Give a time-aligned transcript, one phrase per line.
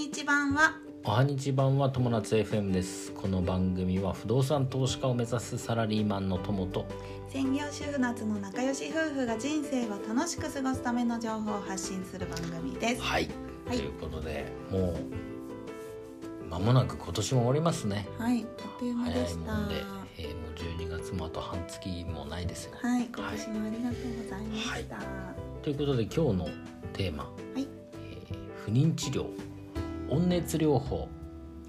[0.00, 0.78] 日版は。
[1.04, 3.12] おはにち版は友達 FM です。
[3.12, 6.86] この番組は不動産投資家を目指すサラリーマンの友と。
[7.28, 13.02] 専業主婦夏の仲良し夫婦が人生を楽しく過ごすための情報を発信する番組です。
[13.02, 13.28] はい、
[13.66, 13.76] はい。
[13.76, 14.94] ということでもう
[16.48, 18.08] 間もなく今年も終わりますね。
[18.16, 19.52] はいあっという間早でした。
[19.52, 19.74] いもんで、
[20.16, 24.96] えーもう12月もあと半月もないですよ、はい今年もありがとうございました。
[24.96, 25.02] は
[25.62, 26.48] ということで今日の
[26.94, 27.60] テーマ、い。
[27.60, 29.49] えー不妊治療
[30.10, 31.08] 温熱療法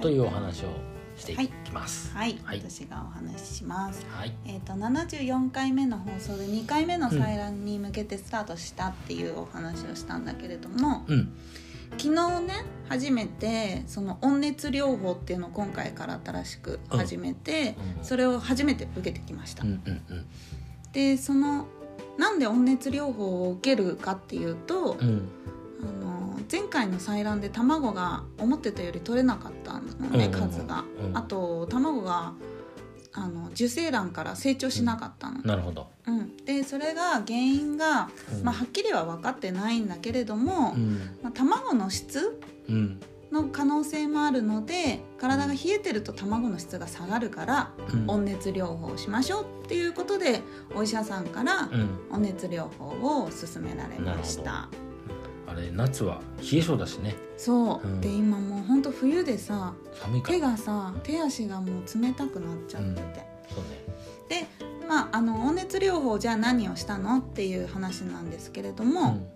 [0.00, 0.68] というお話を
[1.16, 2.14] していきます。
[2.14, 2.58] はい、はい。
[2.58, 4.06] 私がお話しします。
[4.10, 4.34] はい。
[4.44, 11.32] えー、と74回目の放送で2回目の採卵に向けてスタートしたっていうお話をしたんだけれども、うん。
[11.98, 18.04] 昨日ね初めてその温熱療法っていうのを今回から新しく始めて、うん。
[18.04, 20.26] それを初めて受けてきました、うんうんうん。
[20.92, 21.66] でその
[22.18, 25.28] なんで温熱療法を受けるかっていうと、うん
[26.50, 30.50] 前回の採卵で卵が思ってたより取れなかったのね、うんうんうん。
[30.50, 31.16] 数が、うん。
[31.16, 32.32] あと卵が
[33.12, 36.36] あの受精卵から成長しなかったの、なるほど、うん。
[36.44, 38.42] でそれが原因が、うん。
[38.44, 41.18] まあ、はっきりは分かってないんだけれども、うん。
[41.22, 43.00] まあ、卵の質うん。
[43.32, 48.04] の可能性もあるので体が冷えてると卵の質が下がるからうん。
[48.06, 50.42] 温熱療法をしましょうっていうことで
[50.76, 51.98] お医者さんからうん。
[52.12, 54.52] 温熱療法を勧められました。
[54.52, 54.68] あ
[55.56, 57.16] れ夏は冷え性だしね。
[57.36, 58.00] そう、うん。
[58.00, 60.38] で今もうほんと冬でさ寒いから。
[60.38, 62.94] 手がさ手足がもう冷たくなっちゃって。
[62.94, 63.84] て、そうね。
[64.28, 64.46] で
[64.86, 69.32] まああの温熱療法じゃあ何をしたのっていう話なんですけれども、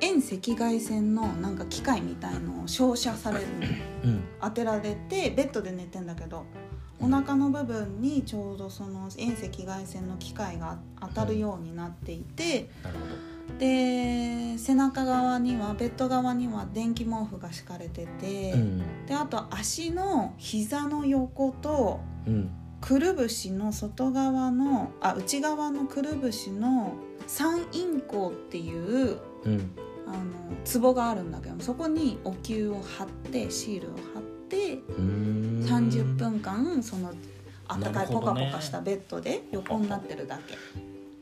[0.00, 3.54] 遠赤外線のなんか機械みたいのを照射されるの。
[4.04, 4.10] うん。
[4.10, 6.46] うん当てられてベッドで寝てんだけど
[6.98, 13.04] お腹の部分にちょうどその遠赤外線の機械が当たるようになっていてなるほ
[13.60, 19.06] で背中側にはベッド側には電気毛布が敷かれてて、どうん。
[19.06, 22.50] であと足の膝の横とうん。
[22.80, 26.94] くるぶしの外側のあ内側のくるぶしの
[27.26, 29.70] 三陰交っていううん。
[30.06, 30.16] あの
[30.64, 35.64] ツボがあるんだけどそこにお灸を貼ってシールを貼ってうーん。
[35.64, 37.12] 30分間その
[37.68, 40.54] あったかいポカポカしたベッドで横になってるだけ、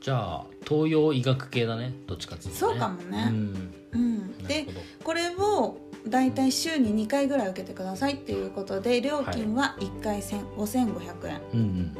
[0.08, 2.72] じゃあ東洋医学系だねどっちかっていうとね。
[2.72, 3.28] そうかもね。
[3.30, 3.74] うん。
[3.92, 4.66] うん、で
[5.04, 5.76] これを
[6.06, 11.40] だいたい週に2回ぐらい受けてくださいっていうことで料金は1回1000 5500円。
[11.52, 11.96] うんうん。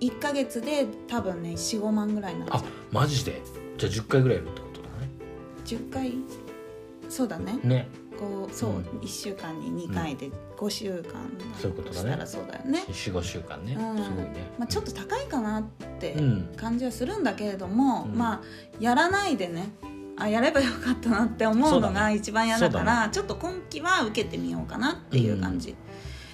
[0.00, 3.40] 1ヶ月で多分ね45万ぐらいになっちゃあマジで？
[3.78, 6.14] じゃあ10回ぐらいやるってことだう10回？
[7.08, 7.60] そうだねね。
[7.62, 8.82] ねこうそう、うん。
[9.00, 11.14] 1週間に2回で5週間
[11.60, 12.00] そういうことだね。
[12.00, 14.04] したらそうだよね、45週間ね、うん。
[14.04, 15.64] すごいね、まあ、ちょっと高いかなっ
[15.98, 16.54] てうん。
[16.56, 18.18] 感じはするんだけれども、うん。
[18.18, 18.40] まあ
[18.80, 19.70] やらないでね。
[20.18, 25.74] あやればよかったなって思うのが一番嫌だかそうらちょっと今期は受けてみようかなっていう感じ、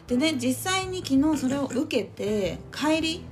[0.07, 3.25] でね実際に昨日それを受けて帰り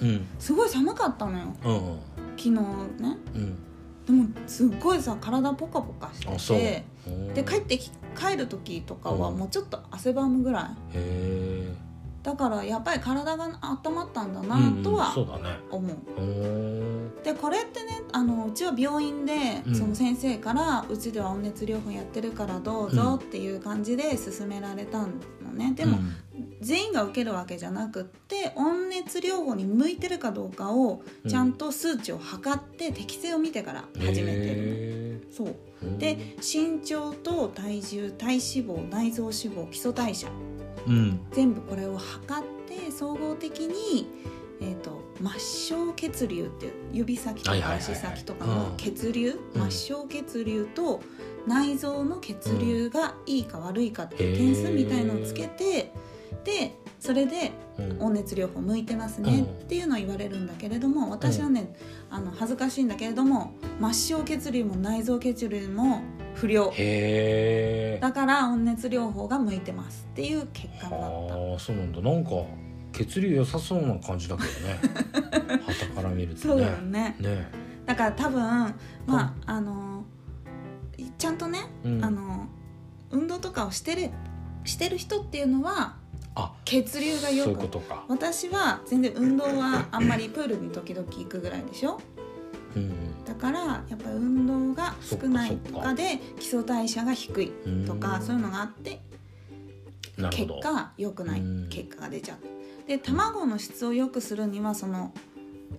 [0.00, 0.26] うん。
[0.38, 1.56] すごい寒かったのよ。
[2.36, 2.58] 昨日ね。
[3.34, 3.58] うん。
[4.06, 6.95] でもすっごいさ体ポカポカしててう。
[6.95, 6.95] ん
[7.34, 9.38] で帰ってき帰る時とかはうん。
[9.38, 10.64] もうちょっと汗ばむぐらい。
[10.64, 11.74] へえ
[12.22, 15.14] だからやっぱり体が温まったんだなとうんは
[15.70, 16.22] 思う、うー。
[16.22, 19.74] んでこれってねあのうちは病院で、うん。
[19.76, 25.08] その先生からうちでは温熱療法やってるからどうぞっていう感じで勧められたの
[25.54, 25.98] ね、でも、
[26.60, 31.30] 全員が受けるわけじゃなくって温熱療法に向いてるかどうかをうん。
[31.30, 34.95] ちゃんと数値を測って適性を見てから始めてる
[35.30, 35.54] そう。
[35.82, 40.28] ーで身長と体重体脂肪内臓脂肪基礎代謝。
[40.86, 41.20] うん。
[41.32, 44.08] 全部これを測って総合的に、
[44.60, 48.76] えー、と末梢血流っていう指先とか足先とかうのん。
[48.76, 49.70] 血流、うん。
[49.70, 51.00] 末梢血流と
[51.46, 55.92] 内臓の血流がいいか悪いかっていう点数みたいのをつけて
[56.44, 58.02] でそれでうん。
[58.02, 59.44] 温熱療法向いてますねうん。
[59.44, 61.74] っていうのを言われるんだけれども私はね、
[62.10, 63.52] あの恥ずかしいんだけれども
[63.92, 66.02] 末梢血流も内臓血流も
[66.34, 66.66] 不良。
[68.00, 70.06] だから温熱療法が向いてます。
[70.12, 71.34] っていう結果になった。
[71.34, 72.00] ああそうなんだ。
[72.00, 72.30] なんか
[72.92, 75.60] 血流良さそうな感じだけどね。
[75.66, 77.16] 旗から見るとそうだよね。
[77.20, 77.30] ね。
[77.30, 77.48] ね
[77.84, 78.42] だから多分
[79.06, 80.04] まああの
[81.18, 82.04] ちゃんとね、うん。
[82.04, 82.46] あの
[83.10, 84.10] 運動とかをしてる
[84.64, 85.96] してる人っていうのはあ
[86.64, 88.04] 血流がそういうことか。
[88.08, 92.00] 私は全然運動はあんまりプールに時々行くぐらいでしょ？
[92.76, 97.86] うんだからやっぱり運動が少ないとかかで基礎代謝が低いうん。
[97.86, 99.00] とかそういうのがあって
[100.30, 101.40] 結果良くない。
[101.40, 101.68] うん。
[101.68, 102.88] 結果が出ちゃう。
[102.88, 105.12] で卵の質を良くするにはその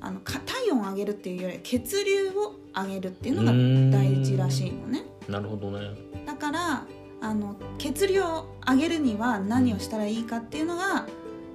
[0.01, 5.05] あのか体温を上げるっていうより血流を上げるっていうのが大事らしいのね。
[5.29, 5.95] なるほどね。
[6.25, 6.85] だから
[7.21, 11.07] あの血流を上げるには何をしたらいいかっていうのが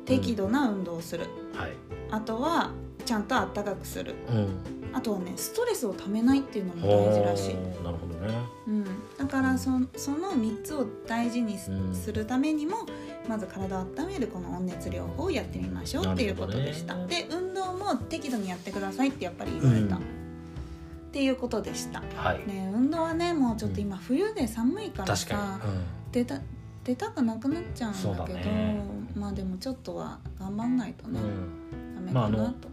[0.04, 1.72] 適度な運動をする、はい。
[2.10, 2.70] あとは
[3.04, 4.14] ちゃんとあったかくする。
[4.28, 4.48] うん。
[4.94, 8.34] あとはねストレスをためないっていうのも大事らしい、なるほどね。
[8.66, 8.84] うん、
[9.16, 12.12] だからそその3つを大事にす,、うん。
[12.12, 12.78] るためにも
[13.28, 20.21] まず体を温めるこの温熱療法をやってみましょうっていうことでした、なるほどで運動も適度にやってくださいってやっぱり言われた、うん
[21.12, 22.02] っていうことでした。
[22.16, 25.72] はい、ね運動はねもうちょっと今冬で寒いから確さ、かに、
[26.10, 26.40] 出た
[26.82, 28.82] 出たくなくなっちゃうんだだけどね。
[29.14, 31.94] まあでもちょっとは頑張んないとね、うん。
[31.96, 32.68] ダメかなと、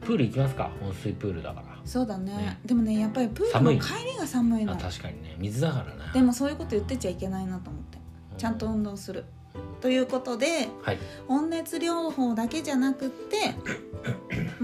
[0.00, 0.72] プール行きますか。
[0.82, 1.66] 温水プールだから。
[1.84, 2.32] そうだね。
[2.32, 2.58] ね。
[2.66, 5.36] でもねやっぱりプールの帰りが寒いのあ確かにね。
[5.38, 7.98] 水だからねでもそういうこと言ってちゃいけないなと思って。
[8.36, 9.24] ちゃんと運動する。
[9.80, 10.98] ということではい。
[11.28, 13.54] 温熱療法だけじゃなくって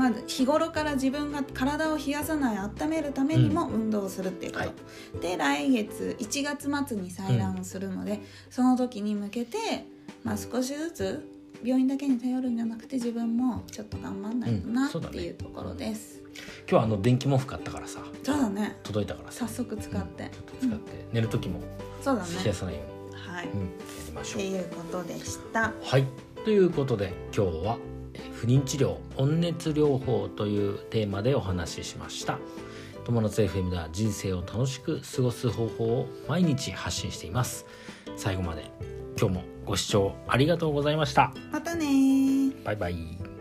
[0.04, 5.20] まず日頃から自分が体を冷やさない温めるためにも運動をするっていうこと、はい。
[5.22, 8.20] で来月1月末に採卵するので、
[8.50, 9.56] その時に向けて、
[10.22, 11.26] まあ、少しずつ
[11.62, 18.76] 病院だけに頼るんじゃなくて自分もちょっと頑張んないとなっていうところです、今日はあの電気毛布買ったからさそうだね。
[18.82, 19.48] 届いたからさ。
[19.48, 21.60] 早速使って、ちょっと使って、寝る時も
[22.02, 22.28] そうだね。
[22.42, 22.80] 冷やさないよ
[23.14, 23.72] はい、うに、うん、や
[24.08, 24.42] りましょう。
[24.42, 25.72] っていうことでした。
[25.80, 26.04] はい。
[26.44, 27.93] ということで今日はえー
[28.32, 32.38] 不妊治療温熱療法というテーマでお話ししました。
[33.04, 37.66] 友達 FM では人生を楽しく過ごす方法を毎日発信しています。
[38.16, 38.70] 最後まで
[39.18, 41.32] 今日もご視聴ありがとうございました。
[41.52, 42.64] またねー。
[42.64, 43.33] バイバイ